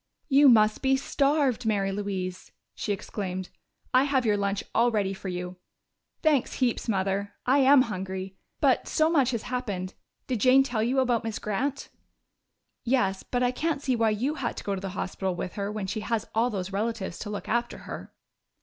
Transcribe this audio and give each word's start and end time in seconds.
"You 0.29 0.49
must 0.49 0.81
be 0.81 0.97
starved, 0.97 1.63
Mary 1.63 1.91
Louise!" 1.91 2.51
she 2.73 2.91
exclaimed. 2.91 3.49
"I 3.93 4.05
have 4.05 4.25
your 4.25 4.35
lunch 4.35 4.63
all 4.73 4.89
ready 4.89 5.13
for 5.13 5.27
you." 5.27 5.57
"Thanks 6.23 6.53
heaps, 6.53 6.89
Mother 6.89 7.35
I 7.45 7.59
am 7.59 7.83
hungry. 7.83 8.35
But 8.61 8.87
so 8.87 9.11
much 9.11 9.29
has 9.29 9.43
happened. 9.43 9.93
Did 10.25 10.39
Jane 10.39 10.63
tell 10.63 10.81
you 10.81 11.01
about 11.01 11.23
Miss 11.23 11.37
Grant?" 11.37 11.89
"Yes. 12.83 13.21
But 13.21 13.43
I 13.43 13.51
can't 13.51 13.83
see 13.83 13.95
why 13.95 14.09
you 14.09 14.33
had 14.33 14.57
to 14.57 14.63
go 14.63 14.73
to 14.73 14.81
the 14.81 14.89
hospital 14.97 15.35
with 15.35 15.53
her 15.53 15.71
when 15.71 15.85
she 15.85 15.99
has 15.99 16.25
all 16.33 16.49
those 16.49 16.73
relatives 16.73 17.19
to 17.19 17.29
look 17.29 17.47
after 17.47 17.77
her." 17.85 18.11